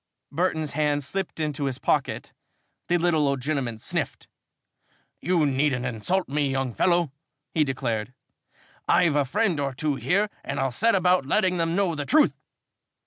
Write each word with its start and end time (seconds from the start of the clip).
Burton's 0.31 0.71
hand 0.71 1.03
slipped 1.03 1.39
into 1.39 1.65
his 1.65 1.77
pocket. 1.77 2.33
The 2.87 2.97
little 2.97 3.27
old 3.27 3.39
gentleman 3.39 3.77
sniffed. 3.77 4.27
"You 5.21 5.45
needn't 5.45 5.85
insult 5.85 6.27
me, 6.27 6.49
young 6.49 6.73
fellow," 6.73 7.11
he 7.53 7.63
declared. 7.63 8.11
"I've 8.87 9.15
a 9.15 9.25
friend 9.25 9.59
or 9.59 9.75
two 9.75 9.97
here 9.97 10.31
and 10.43 10.59
I'll 10.59 10.71
set 10.71 10.95
about 10.95 11.27
letting 11.27 11.57
them 11.57 11.75
know 11.75 11.93
the 11.93 12.07
truth." 12.07 12.33